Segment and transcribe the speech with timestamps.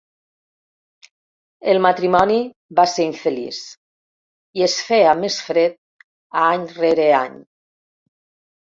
[1.73, 2.39] El matrimoni
[2.81, 3.61] va ser infeliç
[4.63, 5.81] i es feia més fred
[6.51, 7.43] any rere any.